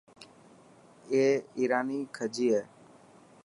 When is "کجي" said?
2.15-2.47